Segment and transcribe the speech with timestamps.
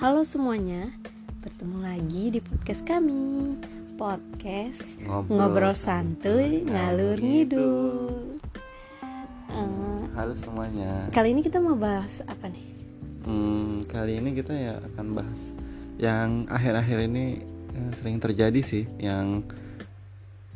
[0.00, 0.88] Halo semuanya,
[1.44, 3.52] bertemu lagi di podcast kami
[4.00, 8.40] Podcast Ngobrol Ngobrol, Santuy, Ngalur Ngidul
[9.52, 11.04] Eh, Halo semuanya.
[11.12, 12.64] Kali ini kita mau bahas apa nih?
[13.28, 15.40] Hmm, kali ini kita ya akan bahas
[16.00, 17.44] yang akhir-akhir ini
[17.76, 19.44] eh, sering terjadi sih, yang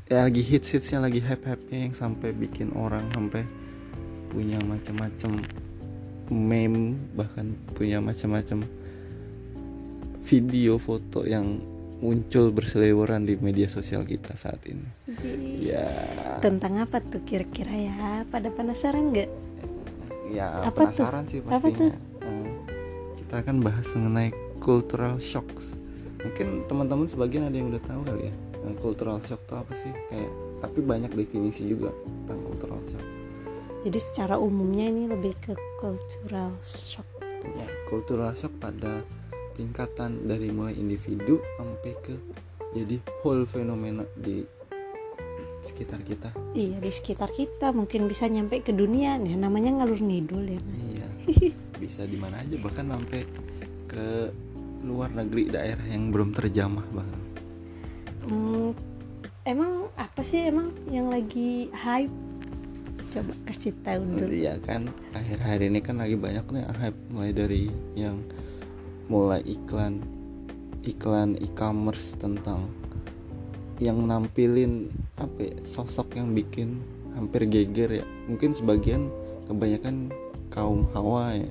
[0.09, 3.45] ya lagi hits hitsnya lagi hype hype yang sampai bikin orang sampai
[4.33, 5.37] punya macam-macam
[6.33, 8.65] meme bahkan punya macam-macam
[10.25, 11.61] video foto yang
[12.01, 14.85] muncul berseliweran di media sosial kita saat ini.
[15.59, 15.89] Ya,
[16.41, 17.97] Tentang apa tuh kira-kira ya?
[18.29, 19.31] Pada penasaran nggak?
[20.27, 20.91] ya Apa tuh?
[20.91, 21.93] penasaran sih Apa pastinya.
[22.21, 22.49] Eh,
[23.19, 25.77] kita akan bahas mengenai cultural shocks.
[26.19, 28.35] Mungkin teman-teman sebagian ada yang udah tahu kali ya.
[28.65, 29.93] eh, cultural shock itu apa sih?
[30.09, 31.93] Kayak tapi banyak definisi juga
[32.25, 33.05] tentang cultural shock.
[33.85, 37.05] Jadi secara umumnya ini lebih ke cultural shock
[37.45, 39.05] Ya, cultural shock pada
[39.55, 42.15] tingkatan dari mulai individu sampai ke
[42.75, 44.43] jadi whole fenomena di
[45.65, 46.29] sekitar kita.
[46.53, 51.09] Iya di sekitar kita mungkin bisa nyampe ke dunia nih namanya ngalur ngidul ya Iya.
[51.81, 53.25] Bisa di mana aja bahkan sampai
[53.89, 54.29] ke
[54.85, 57.21] luar negeri daerah yang belum terjamah bahkan.
[58.29, 58.71] Hmm,
[59.49, 62.13] emang apa sih emang yang lagi hype?
[63.09, 64.29] Coba kasih tahu dulu.
[64.29, 67.63] Iya kan akhir-akhir ini kan lagi banyak nih hype mulai dari
[67.97, 68.21] yang
[69.09, 70.01] mulai iklan
[70.85, 72.69] iklan e-commerce tentang
[73.83, 76.79] yang nampilin apa ya, sosok yang bikin
[77.17, 78.07] hampir geger ya.
[78.31, 79.11] Mungkin sebagian
[79.51, 80.13] kebanyakan
[80.53, 81.51] kaum hawa ya.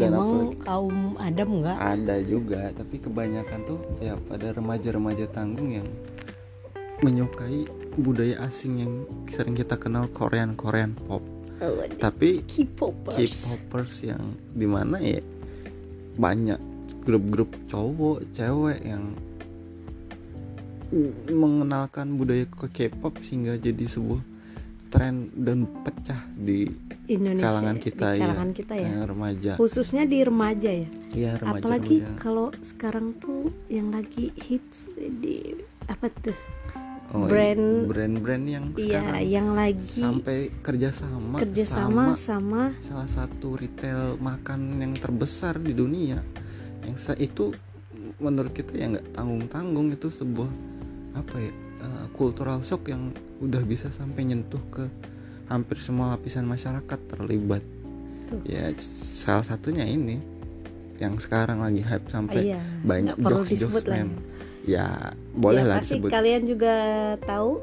[0.00, 1.76] Dan emang apalagi kaum Adam nggak?
[1.76, 5.88] ada juga tapi kebanyakan tuh ya pada remaja-remaja tanggung yang
[7.04, 7.68] menyukai
[8.00, 8.94] budaya asing yang
[9.28, 11.20] sering kita kenal Korean Korean pop.
[11.58, 13.18] Oh, tapi K-popers.
[13.18, 14.22] K-popers yang
[14.54, 15.20] di mana ya
[16.18, 16.60] banyak
[17.06, 19.14] grup-grup cowok cewek yang
[21.28, 24.24] mengenalkan budaya ke K-pop sehingga jadi sebuah
[24.88, 26.64] tren dan pecah di
[27.12, 28.88] Indonesia kalangan ya, kita di ya, kalangan kita ya.
[28.88, 30.88] eh, remaja Khususnya di remaja ya.
[31.12, 32.20] Iya remaja Apalagi remaja.
[32.20, 35.60] kalau sekarang tuh yang lagi hits di
[35.92, 36.36] apa tuh?
[37.08, 37.30] Oh, iya.
[37.32, 44.20] brand- brand-brand yang Iya, sekarang yang lagi sampai kerjasama kerjasama sama sama salah satu retail
[44.20, 46.20] makan yang terbesar di dunia
[46.84, 47.56] yang itu
[48.20, 50.52] menurut kita ya nggak tanggung tanggung itu sebuah
[51.16, 53.08] apa ya uh, cultural shock yang
[53.40, 54.84] udah bisa sampai nyentuh ke
[55.48, 57.64] hampir semua lapisan masyarakat terlibat
[58.28, 58.44] Tuh.
[58.44, 58.68] ya
[59.16, 60.20] salah satunya ini
[61.00, 64.12] yang sekarang lagi hype sampai iya, banyak jokes jokes meme
[64.68, 65.16] ya.
[65.32, 66.74] boleh Ya, lah pasti disebut kalian juga
[67.24, 67.62] tahu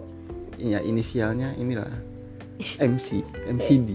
[0.57, 1.91] ya inisialnya inilah
[2.91, 3.89] MC MCD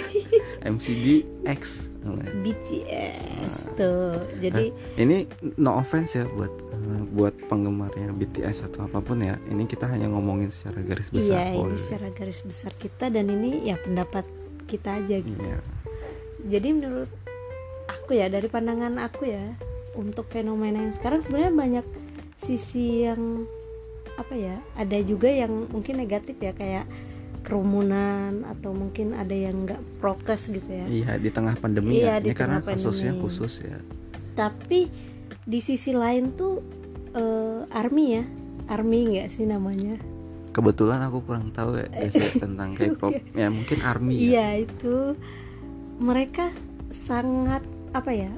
[0.70, 1.06] MCD
[1.48, 4.14] X BTS tuh.
[4.38, 4.70] Jadi
[5.00, 5.26] ini
[5.58, 10.06] no offense ya buat eh, buat penggemarnya BTS atau apa pun ya ini kita hanya
[10.10, 14.22] ngomongin secara garis besar iya ini secara garis besar kita dan ini ya pendapat
[14.70, 15.42] kita aja gitu.
[15.42, 15.58] Iya.
[16.46, 17.10] Jadi menurut
[17.90, 19.42] aku ya dari pandangan aku ya
[19.98, 21.86] untuk fenomena yang sekarang sebenarnya banyak
[22.46, 23.44] sisi yang
[24.16, 26.86] apa ya ada juga yang mungkin negatif ya kayak
[27.46, 30.86] kerumunan atau mungkin ada yang nggak prokes gitu ya.
[30.86, 33.22] Iya di tengah pandemi Iya, ya di ini karena tengah kasusnya pandemi.
[33.22, 33.78] khusus ya.
[34.34, 34.80] Tapi
[35.46, 36.58] di sisi lain tuh
[37.14, 38.24] eh, army ya
[38.66, 39.94] army nggak sih namanya?
[40.50, 43.14] Kebetulan aku kurang tahu ya basic tentang K-pop.
[43.36, 44.26] Ya mungkin ARMY ya.
[44.26, 45.14] Iya itu
[46.02, 46.50] mereka
[46.90, 47.62] sangat
[47.94, 48.32] apa ya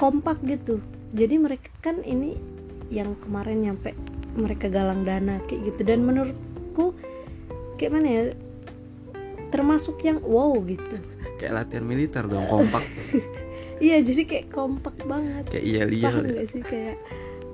[0.00, 0.80] kompak gitu.
[1.12, 2.38] Jadi mereka kan ini
[2.88, 3.94] yang kemarin nyampe
[4.32, 5.80] mereka galang dana kayak gitu.
[5.84, 6.96] Dan menurutku
[7.76, 8.22] kayak mana ya
[9.52, 10.96] termasuk yang wow gitu.
[11.36, 12.82] Kayak latihan militer dong kompak.
[13.82, 15.42] Iya jadi kayak kompak banget.
[15.50, 16.10] Kayak iya iya.
[16.14, 16.62] Gak sih?
[16.62, 17.02] Kayak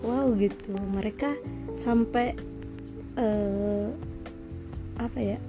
[0.04, 0.76] wow gitu.
[0.76, 1.32] Mereka
[1.72, 2.36] sampai
[3.16, 3.88] eh
[5.00, 5.40] apa ya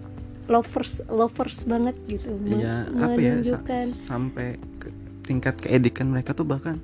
[0.48, 2.32] lovers lovers banget gitu.
[2.48, 3.62] Iya apa ya sa-
[4.08, 4.88] sampai ke
[5.28, 6.80] tingkat keedikan mereka tuh bahkan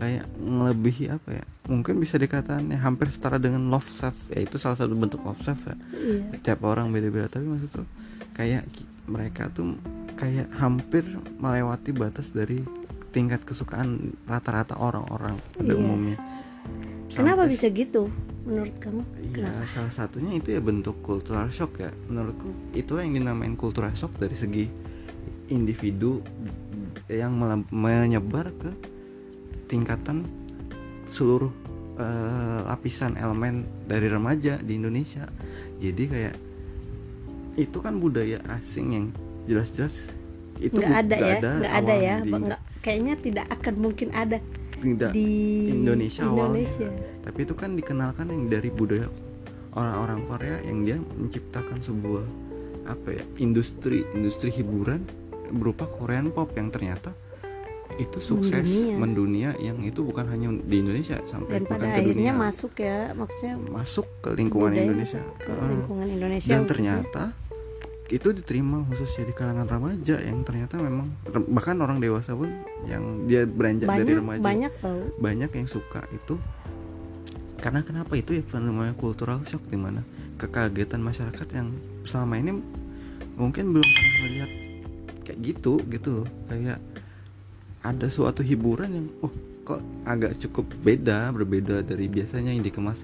[0.00, 4.16] kayak ngelebihi apa ya mungkin bisa dikatakan ya hampir setara dengan love self.
[4.30, 5.76] Ya itu salah satu bentuk love self ya.
[5.92, 6.22] Iya.
[6.42, 7.86] Tiap orang beda-beda tapi maksud tuh
[8.32, 8.66] kayak
[9.06, 9.74] mereka tuh
[10.14, 11.04] kayak hampir
[11.36, 12.62] melewati batas dari
[13.10, 15.78] tingkat kesukaan rata-rata orang-orang pada Iya.
[15.78, 16.18] umumnya.
[17.06, 18.02] Kenapa Sampai- bisa gitu
[18.44, 19.02] menurut kamu?
[19.32, 21.88] Iya, salah satunya itu ya bentuk cultural shock ya.
[22.06, 24.66] Menurutku itu yang dinamain cultural shock dari segi
[25.48, 26.20] individu
[27.06, 27.38] yang
[27.70, 28.70] menyebar ke
[29.66, 30.26] tingkatan
[31.08, 31.52] seluruh
[31.96, 35.26] eh, lapisan elemen dari remaja di Indonesia.
[35.80, 36.36] Jadi kayak
[37.56, 39.06] itu kan budaya asing yang
[39.48, 40.12] jelas-jelas
[40.60, 44.38] itu nggak ada ya nggak ada ya di- nggak kayaknya tidak akan mungkin ada
[44.76, 45.28] tidak di
[45.72, 46.64] Indonesia awalnya.
[46.64, 46.88] Indonesia.
[47.24, 49.08] tapi itu kan dikenalkan yang dari budaya
[49.72, 52.24] orang-orang Korea yang dia menciptakan sebuah
[52.86, 55.04] apa ya industri industri hiburan
[55.52, 57.12] berupa Korean pop yang ternyata
[57.96, 58.96] itu sukses Mendunia.
[58.98, 62.32] mendunia yang itu bukan hanya di Indonesia sampai dan pada bukan ke akhirnya dunia.
[62.34, 65.22] masuk ya maksudnya masuk ke lingkungan budaya Indonesia.
[65.38, 66.70] ke lingkungan Indonesia dan khususnya.
[66.74, 67.22] ternyata
[68.06, 71.10] itu diterima khususnya di kalangan remaja yang ternyata memang
[71.50, 72.50] bahkan orang dewasa pun
[72.86, 76.38] yang dia beranjak dari banyak remaja banyak tau banyak yang suka itu.
[77.56, 80.06] Karena kenapa itu ya fenomena cultural shock di mana
[80.38, 81.74] kekagetan masyarakat yang
[82.06, 82.62] selama ini
[83.34, 84.50] mungkin belum pernah melihat
[85.26, 86.28] kayak gitu gitu loh.
[86.46, 86.78] Kayak
[87.92, 89.32] ada suatu hiburan yang oh
[89.66, 93.02] kok agak cukup beda berbeda dari biasanya yang dikemas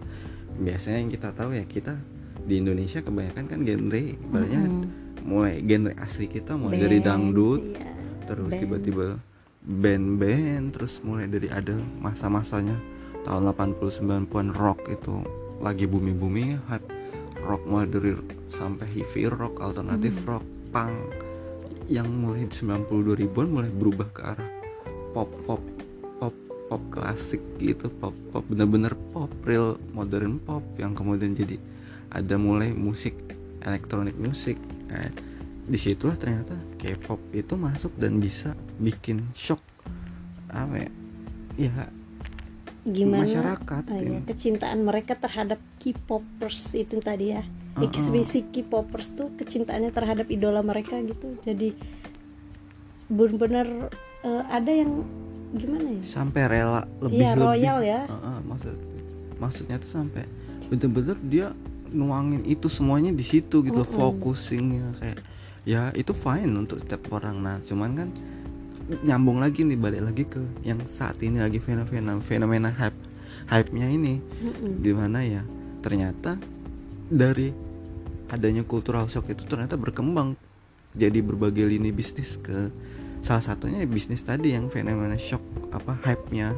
[0.59, 1.99] biasanya yang kita tahu ya kita
[2.43, 4.87] di Indonesia kebanyakan kan genre ibaratnya Mm-mm.
[5.27, 7.91] mulai genre asli kita mulai Band, dari dangdut iya.
[8.27, 9.07] terus tiba-tiba
[9.63, 12.75] band-band terus mulai dari ada masa-masanya
[13.23, 15.23] tahun 80 90-an rock itu
[15.63, 16.89] lagi bumi-bumi hype
[17.47, 18.19] rock mulai dari
[18.51, 20.27] sampai heavy rock alternatif Hmm.
[20.39, 20.45] rock
[20.75, 20.95] punk
[21.87, 24.51] yang mulai di 90 2000-an mulai berubah ke arah
[25.13, 25.63] pop pop
[26.19, 26.35] pop
[26.69, 31.57] pop klasik gitu pop pop bener-bener pop real modern pop yang kemudian jadi
[32.13, 33.17] ada mulai musik
[33.65, 34.59] elektronik musik
[34.93, 35.13] eh,
[35.63, 39.63] di situlah ternyata K-pop itu masuk dan bisa bikin shock
[40.51, 40.91] apa ya
[41.57, 41.87] ya
[42.83, 43.23] gimana?
[43.23, 47.47] masyarakat ya, kecintaan mereka terhadap K-popers itu tadi ya.
[47.73, 47.89] Uh-uh.
[47.89, 51.39] ekspresi K-popers tuh kecintaannya terhadap idola mereka gitu.
[51.47, 51.73] Jadi
[53.09, 53.67] benar-benar
[54.23, 55.03] eh, ada yang
[55.53, 58.01] gimana ya sampai rela lebih Iya, lebih royal ya.
[58.09, 58.77] Heeh, maksud
[59.37, 60.25] maksudnya tuh sampai
[60.71, 61.47] bener-bener dia
[61.93, 63.93] nuangin itu semuanya di situ gitu Mm-mm.
[63.93, 65.21] focusingnya kayak
[65.69, 68.09] ya itu fine untuk setiap orang nah cuman kan
[69.05, 72.97] nyambung lagi nih balik lagi ke yang saat ini lagi fenomena fenomena hype
[73.47, 74.81] hype nya ini Mm-mm.
[74.81, 75.43] di mana ya
[75.85, 76.41] ternyata
[77.07, 77.53] dari
[78.33, 80.33] adanya cultural shock itu ternyata berkembang
[80.93, 82.69] jadi berbagai lini bisnis ke
[83.19, 85.41] salah satunya ya bisnis tadi yang fenomena shock
[85.71, 86.53] apa hype-nya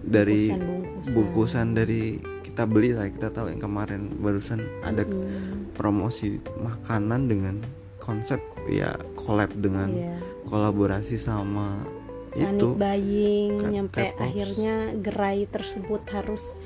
[0.00, 1.12] dari Bungkusan-bungkusan.
[1.12, 2.02] bungkusan dari
[2.40, 7.54] kita beli lah kita tahu yang kemarin barusan ada Mm, promosi makanan dengan
[7.98, 10.16] konsep ya collab dengan iya.
[10.44, 11.84] kolaborasi sama
[12.30, 14.22] itu buying K- nyampe K-pop.
[14.24, 16.56] akhirnya gerai tersebut harus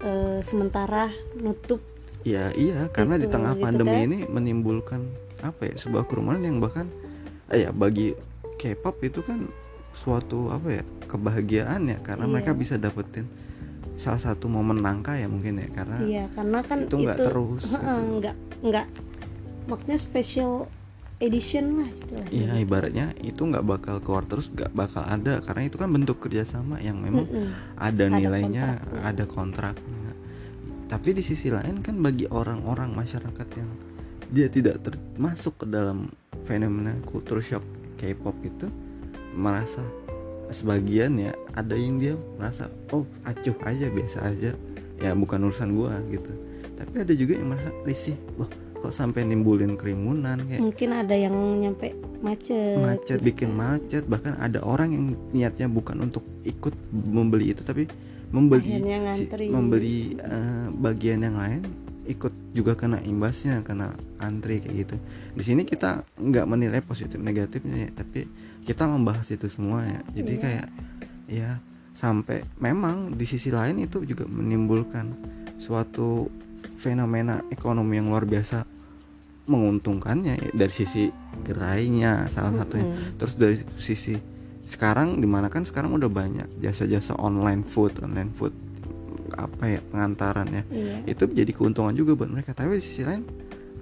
[0.00, 1.80] eh, sementara nutup
[2.22, 4.06] Ya iya karena di Gitu, tengah gitu pandemi kan.
[4.06, 5.00] ini menimbulkan
[5.44, 6.88] apa ya sebuah kerumunan yang bahkan
[7.48, 8.16] eh, ya bagi
[8.56, 9.44] K-pop itu kan
[9.92, 12.32] suatu apa ya kebahagiaan ya karena Iya.
[12.32, 13.28] mereka bisa dapetin
[13.94, 17.78] salah satu momen langka ya mungkin ya karena iya karena kan itu nggak terus Heeh,
[17.78, 18.10] gitu.
[18.18, 18.86] nggak nggak
[19.64, 20.52] maksudnya special
[21.16, 25.76] edition lah istilahnya ya ibaratnya itu nggak bakal keluar terus nggak bakal ada karena itu
[25.78, 27.48] kan bentuk kerjasama yang memang Mm-mm.
[27.76, 29.06] ada Ada nilainya kontraknya.
[29.06, 30.10] ada kontraknya
[30.84, 33.70] tapi di sisi lain kan bagi orang-orang masyarakat yang
[34.34, 36.10] dia tidak termasuk ke dalam
[36.42, 37.62] fenomena culture shock
[37.94, 38.66] K-pop itu
[39.32, 39.80] merasa
[40.50, 44.52] sebagian ya ada yang dia merasa oh acuh aja biasa aja.
[44.98, 46.30] Ya bukan urusan gua gitu.
[46.74, 48.50] Tapi ada juga yang merasa risih loh
[48.84, 52.76] kok sampai nimbulin kerumunan kayak mungkin ada yang nyampe macet.
[52.82, 54.04] Macet gitu bikin macet.
[54.04, 57.88] Bahkan ada orang yang niatnya bukan untuk ikut membeli itu tapi
[58.34, 58.82] membeli
[59.14, 61.62] si- membeli eh, bagian yang lain
[62.04, 64.96] ikut juga kena imbasnya kena antri kayak gitu.
[65.34, 68.28] Di sini kita nggak menilai positif negatifnya ya tapi
[68.64, 70.00] kita membahas itu semua ya.
[70.12, 70.42] Jadi Iya.
[70.42, 70.66] kayak
[71.28, 71.50] ya
[71.94, 75.14] sampai memang di sisi lain itu juga menimbulkan
[75.56, 76.28] suatu
[76.76, 78.66] fenomena ekonomi yang luar biasa
[79.44, 81.08] menguntungkannya ya, dari sisi
[81.44, 82.88] gerainya salah satunya.
[83.20, 84.16] Terus dari sisi
[84.64, 88.52] sekarang di mana kan sekarang udah banyak jasa-jasa online food online food
[89.34, 90.96] apa ya pengantaran ya iya.
[91.04, 92.54] Itu jadi keuntungan juga buat mereka.
[92.54, 93.22] Tapi di sisi lain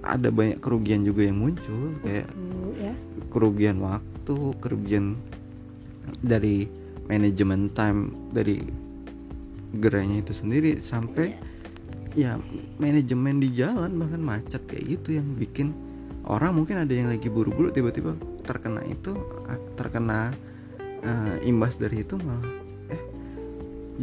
[0.02, 2.92] ada banyak kerugian juga yang muncul kayak Tuh, ya
[3.30, 5.16] kerugian waktu kerugian
[6.20, 6.66] dari
[7.06, 8.60] manajemen time dari
[9.78, 11.32] gerainya itu sendiri sampai
[12.12, 12.36] ya
[12.76, 15.72] manajemen di jalan bahkan macet kayak gitu yang bikin
[16.28, 18.12] orang mungkin ada yang lagi buru-buru tiba-tiba
[18.44, 19.16] terkena itu
[19.78, 20.34] terkena
[21.00, 22.61] eh, imbas dari itu malah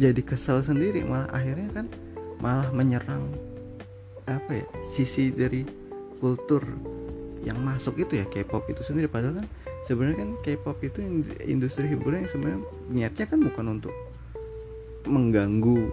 [0.00, 1.86] jadi kesel sendiri malah akhirnya kan
[2.40, 3.28] malah menyerang
[4.24, 4.66] apa ya
[4.96, 5.68] sisi dari
[6.16, 6.64] kultur
[7.44, 9.08] yang masuk itu ya K-pop itu sendiri.
[9.08, 9.46] Padahal kan
[9.84, 13.94] sebenarnya kan K-pop itu ind- industri hiburan yang sebenarnya niatnya kan bukan untuk
[15.08, 15.88] mengganggu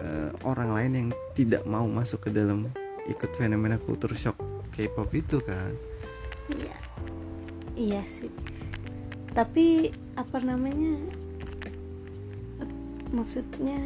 [0.00, 2.68] eh, orang lain yang tidak mau masuk ke dalam
[3.08, 4.36] ikut fenomena kultur shock
[4.72, 5.72] K-pop itu kan.
[6.52, 6.76] Iya.
[7.78, 8.32] Iya sih.
[9.36, 10.98] Tapi apa namanya
[13.10, 13.78] maksudnya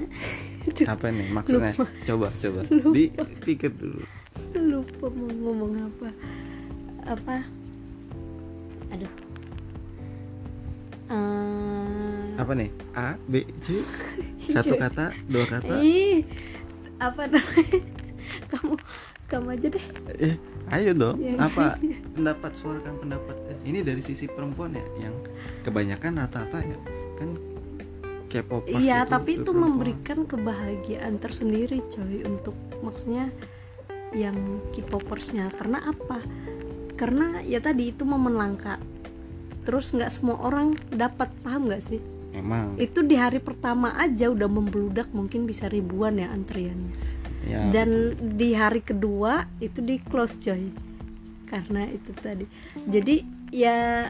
[0.93, 1.75] apa nih maksudnya?
[2.07, 2.61] coba coba.
[2.97, 4.03] Dipikir dulu.
[4.57, 6.09] Lupa mau ngomong apa.
[7.07, 7.37] Apa?
[8.95, 9.13] Aduh.
[11.13, 12.71] Eh, apa nih?
[12.97, 13.85] A B C?
[14.57, 15.75] Satu kata dua kata?
[15.83, 16.25] Ih
[17.03, 17.79] apa namanya?
[18.49, 18.75] Kamu
[19.29, 19.87] kamu aja deh.
[20.21, 20.35] Eh
[20.73, 21.17] ayo dong.
[21.21, 21.37] Ya.
[21.37, 21.77] apa
[22.15, 23.37] pendapat suarakan pendapat?
[23.51, 25.15] Eh, ini dari sisi perempuan ya yang
[25.67, 26.79] kebanyakan rata-rata ya.
[27.19, 27.52] Kan
[28.33, 33.29] K-popers iya tapi itu memberikan kebahagiaan tersendiri coy untuk maksudnya
[34.15, 35.51] yang K-popersnya.
[35.57, 36.21] Karena apa?
[36.95, 38.79] Karena ya tadi itu momen langka.
[39.65, 42.01] Terus nggak semua orang dapat paham nggak sih?
[42.33, 46.93] Memang itu di hari pertama aja udah membludak mungkin bisa ribuan ya antriannya.
[47.43, 50.71] Ya dan di hari kedua itu di close coy.
[51.49, 52.47] Karena itu tadi.
[52.89, 53.17] Jadi
[53.53, 54.09] ya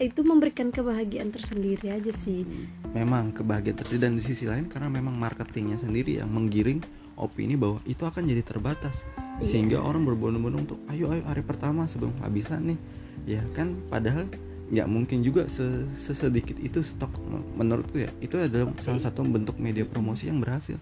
[0.00, 2.48] itu memberikan kebahagiaan tersendiri aja sih.
[2.96, 6.80] Memang kebahagiaan tersendiri dan di sisi lain karena memang marketingnya sendiri yang menggiring
[7.20, 9.04] opini bahwa itu akan jadi terbatas.
[9.40, 9.56] Iya.
[9.56, 12.78] sehingga orang berbondong-bondong untuk ayo ayo hari pertama sebelum kehabisan nih.
[13.24, 13.76] Ya kan?
[13.88, 14.28] Padahal
[14.68, 17.12] nggak mungkin juga se- sesedikit itu stok
[17.56, 18.12] menurutku ya.
[18.20, 20.76] Itu adalah salah satu bentuk media promosi yang berhasil.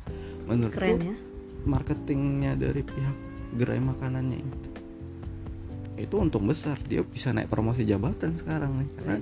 [0.50, 1.16] Menurutku keren ya.
[1.66, 3.16] marketingnya dari pihak
[3.58, 4.68] gerai makanannya itu
[5.98, 8.88] itu untung besar dia bisa naik promosi jabatan sekarang nih.
[8.96, 9.16] Karena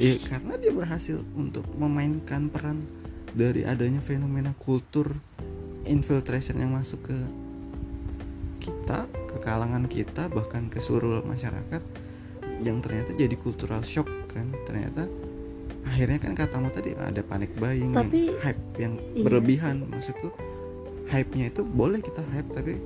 [0.00, 2.86] Iya karena dia berhasil untuk memainkan peran
[3.34, 5.12] dari adanya fenomena kultur
[5.84, 7.18] infiltration yang masuk ke
[8.60, 11.82] kita, ke kalangan kita bahkan ke seluruh masyarakat
[12.60, 14.48] yang ternyata jadi cultural shock kan.
[14.64, 15.08] Ternyata
[15.84, 20.28] akhirnya kan katamu tadi ada panic buying Tapi- hype yang Iya berlebihan maksudku
[21.10, 22.78] hype-nya itu boleh kita hype tapi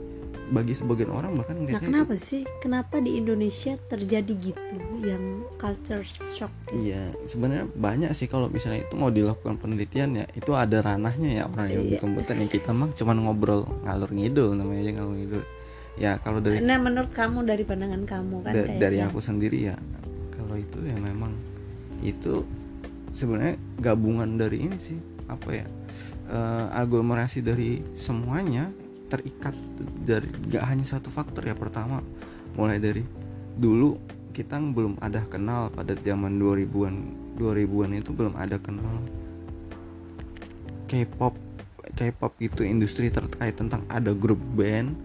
[0.46, 5.24] bagi sebagian orang bahkan nah ngeliatnya itu kenapa sih kenapa di Indonesia terjadi gitu yang
[5.54, 6.84] culture shock gitu?
[6.84, 11.44] Iya, sebenarnya banyak sih kalau misalnya itu mau dilakukan penelitian ya, itu ada ranahnya ya
[11.46, 12.00] orang yang di Iya.
[12.00, 15.44] komputer yang kita mah cuman ngobrol ngalur ngidul namanya aja ngalur ngidul.
[15.94, 19.58] Ya kalau dari nah menurut kamu dari pandangan kamu kan da- kayak dari aku sendiri
[19.64, 19.76] ya,
[20.30, 21.32] kalau itu ya memang
[22.00, 22.44] itu
[23.10, 25.66] sebenarnya gabungan dari ini sih apa ya
[26.26, 28.68] eh, aglomerasi dari semuanya
[29.14, 29.54] terikat
[30.02, 32.02] dari gak hanya satu faktor ya pertama
[32.58, 33.06] mulai dari
[33.54, 33.94] dulu
[34.34, 36.94] kita belum ada kenal pada zaman 2000-an
[37.38, 38.98] 2000-an itu belum ada kenal
[40.90, 41.38] K-pop
[41.94, 44.98] K-pop itu industri terkait tentang ada grup band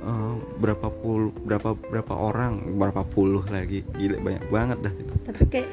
[0.00, 5.14] eh, berapa puluh berapa berapa orang berapa puluh lagi gila banyak banget dah itu.
[5.28, 5.68] Tapi kayak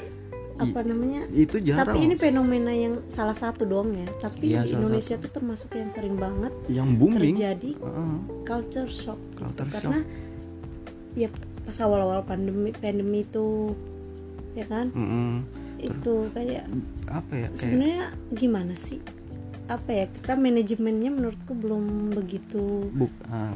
[0.59, 1.21] apa namanya?
[1.29, 4.07] itu jarang tapi ini fenomena yang salah satu doang ya.
[4.19, 7.33] Tapi Iya, di Indonesia tuh termasuk yang sering banget yang booming.
[7.33, 8.15] terjadi Heeh.
[8.43, 9.39] culture shock gitu.
[9.39, 9.99] Culture karena
[11.13, 11.29] ya
[11.63, 13.73] pas awal-awal pandemi pandemi itu
[14.53, 14.91] ya kan?
[14.91, 15.47] Mm-mm.
[15.79, 16.67] itu kayak
[17.07, 18.03] apa ya kayak sebenarnya
[18.35, 18.99] gimana sih?
[19.65, 23.53] Apa ya kita manajemennya menurutku belum begitu buk ah,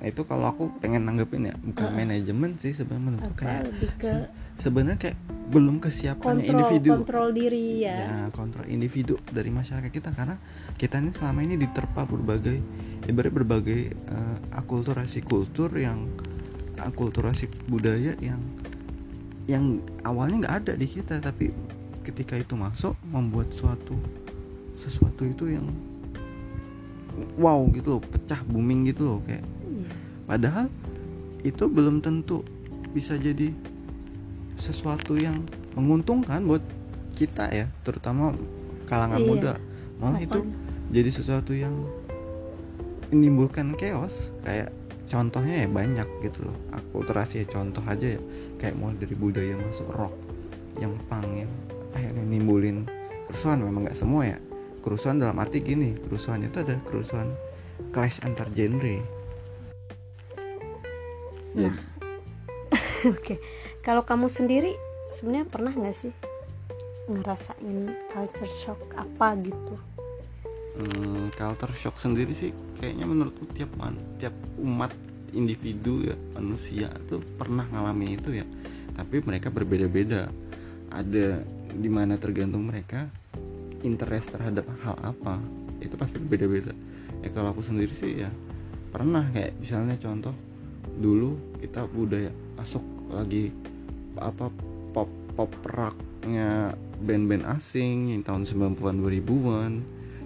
[0.00, 3.64] itu kalau aku pengen nanggepin ya bukan manajemen sih sebenarnya menurutku kayak
[3.96, 4.28] ke se-
[4.58, 5.18] sebenarnya kayak
[5.50, 6.90] belum kesiapannya kontrol individu.
[6.94, 10.38] kontrol diri ya, ya kontrol individu dari masyarakat kita karena
[10.78, 12.62] kita ini selama ini diterpa berbagai
[13.10, 16.06] ibarat berbagai eh, akulturasi kultur yang
[16.78, 18.38] akulturasi budaya yang
[19.50, 21.50] yang awalnya nggak ada di kita tapi
[22.06, 23.98] ketika itu masuk membuat suatu
[24.78, 25.66] sesuatu itu yang
[27.36, 29.42] wow gitu loh pecah booming gitu loh kayak.
[29.42, 29.90] Iya.
[30.30, 30.66] padahal
[31.42, 32.46] itu belum tentu
[32.94, 33.50] bisa jadi
[34.60, 36.60] sesuatu yang menguntungkan buat
[37.16, 38.36] kita ya terutama
[38.84, 39.28] kalangan Iya.
[39.28, 39.52] muda.
[40.00, 40.40] Malah itu
[40.92, 41.72] jadi sesuatu yang
[43.10, 44.30] menimbulkan chaos.
[44.44, 44.72] Kayak
[45.08, 46.56] contohnya ya banyak gitu loh.
[46.76, 48.20] Aku terasi ya contoh aja ya.
[48.60, 50.14] Kayak mulai dari budaya masuk rock
[50.78, 51.52] yang punk yang
[51.92, 52.84] akhirnya nimbulin
[53.28, 53.64] kerusuhan.
[53.64, 54.38] Memang nggak semua ya.
[54.80, 57.36] Kerusuhan dalam arti gini kerusuhan itu ada kerusuhan
[57.92, 58.96] clash antar genre.
[61.50, 61.74] Nah,
[63.12, 63.34] oke.
[63.80, 64.76] Kalau kamu sendiri
[65.08, 66.12] sebenarnya pernah nggak sih
[67.08, 69.74] ngerasain culture shock apa gitu?
[70.76, 74.92] Hmm, culture shock sendiri sih kayaknya menurutku tiap man, tiap umat
[75.32, 78.44] individu ya manusia tuh pernah ngalamin itu ya.
[78.92, 80.28] Tapi mereka berbeda-beda.
[80.92, 81.40] Ada
[81.72, 83.08] di mana tergantung mereka
[83.80, 85.40] interest terhadap hal apa
[85.80, 86.76] itu pasti berbeda-beda.
[87.24, 88.28] Ya kalau aku sendiri sih ya
[88.92, 90.36] pernah kayak misalnya contoh
[91.00, 92.28] dulu kita budaya
[92.60, 93.69] masuk lagi
[94.18, 94.50] apa
[94.90, 99.72] pop pop rocknya band-band asing yang tahun 90-an 2000-an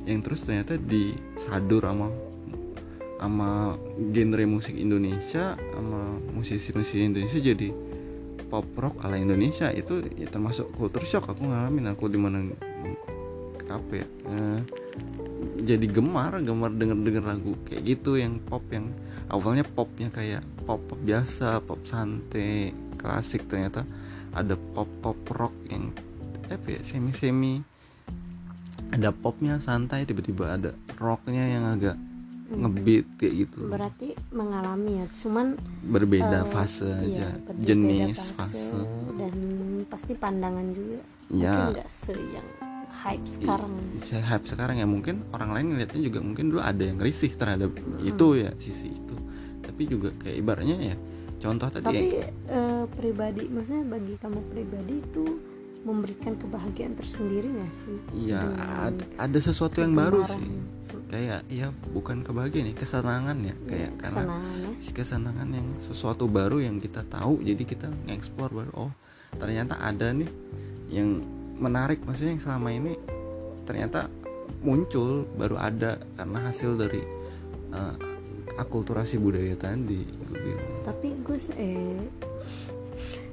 [0.04, 2.08] yang terus ternyata disadur sama
[3.20, 3.50] sama
[4.12, 6.00] genre musik Indonesia sama
[6.34, 7.68] musisi-musisi Indonesia jadi
[8.54, 9.72] pop rock ala Indonesia.
[9.74, 11.90] Itu ya termasuk culture shock aku ngalamin.
[11.90, 12.46] Aku di mana
[13.64, 14.60] apa ya eh,
[15.64, 18.92] jadi gemar gemar denger denger lagu kayak gitu yang pop yang
[19.32, 22.70] awalnya popnya kayak pop pop biasa pop santai
[23.04, 23.84] klasik ternyata.
[24.32, 25.92] Ada pop pop rock yang
[26.48, 27.60] apa ya semi semi
[28.92, 30.70] ada popnya santai tiba-tiba ada
[31.00, 31.96] rocknya yang agak
[32.54, 33.66] ngebeat kayak gitu.
[33.66, 35.46] Berarti mengalami ya cuman
[35.88, 37.28] berbeda eh, fase iya, aja.
[37.40, 38.78] berbeda jenis fase.
[39.18, 39.36] dan
[39.88, 41.00] pasti pandangan juga.
[41.32, 41.72] Ya.
[41.72, 42.48] mungkin nggak se yang
[42.94, 43.72] hype sekarang.
[43.98, 47.72] Saya hype sekarang ya mungkin orang lain ngeliatnya juga mungkin dulu ada yang risih terhadap
[47.74, 48.04] Hmm.
[48.04, 49.16] itu ya sisi itu.
[49.64, 50.96] Tapi juga kayak ibaratnya ya
[51.36, 55.24] contoh tadi tapi ya, eh, pribadi maksudnya bagi kamu pribadi itu
[55.84, 57.96] memberikan kebahagiaan tersendiri nggak sih?
[58.24, 60.48] Ya dengan ad- ada sesuatu yang baru sih.
[61.04, 64.22] Kayak ya bukan kebahagiaan ya kesenangan ya kayak Ya, karena
[64.80, 65.56] kesenangan ya.
[65.60, 68.92] yang sesuatu baru yang kita tahu jadi kita nge-explore baru oh
[69.36, 70.30] ternyata ada nih
[70.88, 71.20] yang
[71.54, 72.00] menarik.
[72.02, 72.96] Maksudnya yang selama ini
[73.62, 74.08] ternyata
[74.64, 77.04] muncul baru ada karena hasil dari
[77.70, 77.94] eh,
[78.56, 80.80] akulturasi budaya tadi gue bilang.
[80.82, 82.00] Tapi se- eh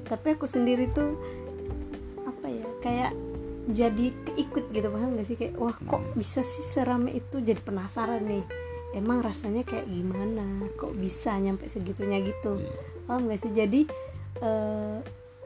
[0.06, 1.16] tapi aku sendiri tuh
[2.28, 3.12] apa ya kayak
[3.72, 5.38] jadi keikut gitu paham gak sih?
[5.38, 6.18] Kayak wah kok Hmm.
[6.18, 7.40] bisa sih serame itu?
[7.40, 8.44] Jadi penasaran nih.
[8.92, 10.44] Emang rasanya kayak gimana?
[10.76, 12.58] Kok bisa nyampe segitunya gitu?
[12.58, 12.74] Iya.
[13.06, 13.52] paham gak sih?
[13.54, 13.82] Jadi
[14.42, 14.98] eh,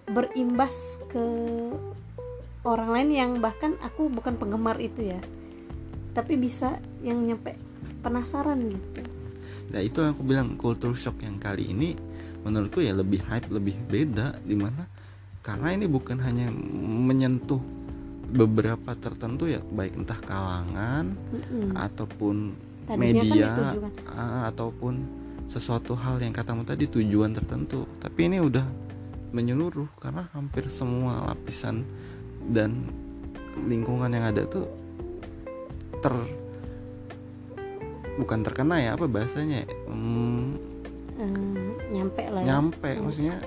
[0.08, 1.26] berimbas ke
[2.64, 5.20] orang lain yang bahkan aku bukan penggemar itu ya.
[6.16, 7.54] Tapi bisa yang nyampe
[8.02, 9.04] penasaran gitu.
[9.76, 11.94] Nah itu yang aku bilang culture shock yang kali ini
[12.46, 14.86] menurutku ya lebih hype lebih beda di mana
[15.42, 17.60] karena ini bukan hanya menyentuh
[18.30, 21.74] beberapa tertentu ya baik entah kalangan Mm-mm.
[21.74, 22.54] ataupun
[22.86, 23.90] Tadinya kan media juga.
[24.14, 24.94] ah, ataupun
[25.50, 28.66] sesuatu hal yang katamu tadi tujuan tertentu tapi ini udah
[29.34, 31.86] menyeluruh karena hampir semua lapisan
[32.50, 32.86] dan
[33.66, 34.66] lingkungan yang ada tuh
[36.02, 36.14] ter
[38.16, 39.70] bukan terkena ya apa bahasanya ya?
[39.92, 40.56] Hmm,
[41.16, 42.60] Eh, nyampe lah ya.
[42.60, 43.40] Nyampe maksudnya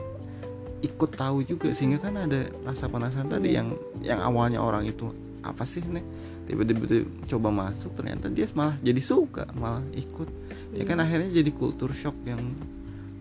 [0.79, 3.61] ikut tahu juga sehingga kan ada rasa penasaran tadi Iya.
[3.61, 3.69] yang
[4.01, 5.11] yang awalnya orang itu
[5.43, 6.03] apa sih nih
[6.47, 10.29] tiba-tiba coba masuk ternyata dia malah jadi suka malah ikut.
[10.73, 12.41] Ya kan akhirnya jadi kultur shock yang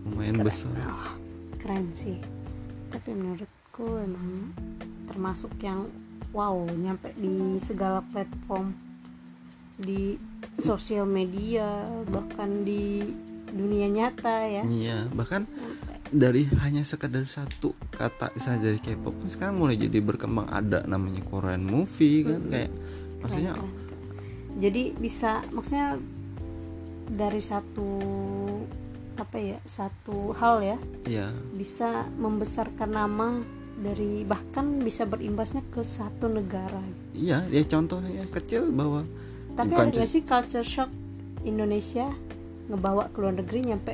[0.06, 0.46] lumayan Keren.
[0.48, 0.72] besar.
[0.88, 1.12] Oh,
[1.60, 2.16] keren sih.
[2.88, 4.54] Tapi menurutku emang
[5.04, 5.84] termasuk yang
[6.32, 8.72] wow nyampe di segala platform
[9.76, 10.16] di
[10.56, 13.12] sosial media bahkan di
[13.52, 14.62] dunia nyata ya.
[14.64, 15.44] Iya bahkan
[16.08, 20.48] dari hanya sekedar satu kata misalnya dari K-pop sekarang mulai jadi berkembang.
[20.48, 22.52] Ada namanya Korean movie kan Mm-mm.
[22.52, 22.70] kayak
[23.18, 23.98] maksudnya keren, keren.
[24.62, 25.88] jadi bisa maksudnya
[27.08, 27.88] dari satu
[29.18, 31.26] apa ya satu hal ya ya
[31.58, 33.42] bisa membesarkan nama
[33.78, 36.82] dari bahkan bisa berimbasnya ke satu negara.
[37.14, 39.02] Iya ya contohnya kecil bahwa
[39.58, 40.90] tapi ada sih culture shock
[41.42, 42.10] Indonesia
[42.68, 43.92] ngebawa ke luar negeri nyampe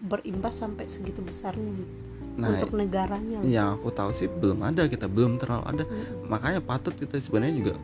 [0.00, 1.92] berimbas sampai segitu besarnya gitu,
[2.40, 6.30] nah untuk negaranya yang aku tahu sih belum ada kita belum terlalu ada Mm-mm.
[6.30, 7.74] makanya patut kita sebenarnya juga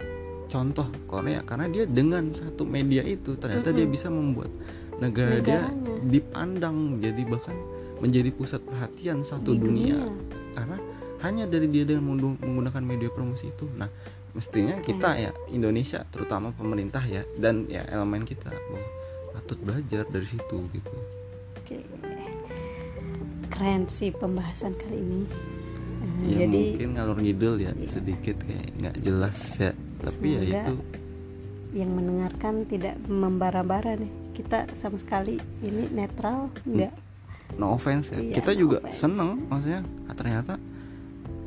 [0.47, 3.93] contoh Korea karena dia dengan satu media itu ternyata dia Mm-mm.
[3.93, 4.49] bisa membuat
[4.97, 5.61] negara dia
[6.09, 7.53] dipandang jadi bahkan
[8.01, 10.01] menjadi pusat perhatian satu Di dunia.
[10.53, 10.77] karena
[11.21, 13.93] hanya dari dia dengan menggu- menggunakan media promosi itu nah
[14.33, 15.25] mestinya kita sih.
[15.29, 18.81] ya Indonesia terutama pemerintah ya dan ya elemen kita bahwa
[19.37, 20.97] patut belajar dari situ gitu
[21.57, 21.77] Oke.
[23.49, 25.23] keren sih pembahasan kali ini
[26.19, 27.89] Eh, ya jadi mungkin ngalur ngidul ya Iya.
[27.91, 30.75] sedikit kayak nggak jelas ya tapi ya itu
[31.73, 36.93] yang mendengarkan tidak membara-bara nih kita sama sekali ini netral enggak
[37.55, 38.97] no offense ya Iya, kita no juga offense.
[38.99, 40.53] seneng maksudnya ah, ternyata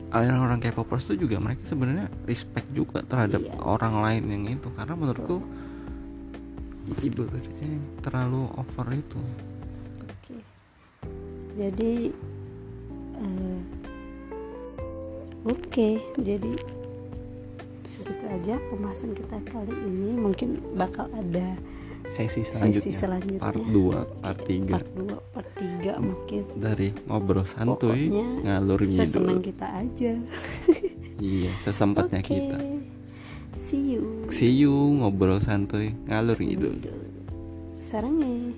[0.09, 3.53] orang-orang K-popers itu juga mereka sebenarnya respect juga terhadap Iya.
[3.59, 5.41] orang lain yang itu karena menurutku
[6.99, 9.21] ibaratnya terlalu over itu
[10.01, 10.35] Oke.
[11.55, 11.93] Jadi
[13.15, 13.59] eh,
[15.41, 16.51] Oke, jadi
[17.81, 20.13] segitu aja pembahasan kita kali ini.
[20.13, 21.55] Mungkin bakal ada
[22.07, 22.51] sesi sesi
[22.91, 23.39] selanjutnya, selanjutnya.
[23.39, 26.43] part 2 part 3 Part 2, part 3 mungkin.
[26.55, 30.11] dari ngobrol santuy Pokoknya ngalur Sesenang ngidul kita aja.
[31.19, 32.29] iya sesempatnya Oke.
[32.29, 32.57] kita
[33.59, 34.23] See you.
[34.31, 36.79] see you ngobrol santuy ngalur ngidul
[37.75, 38.55] Sarangnya.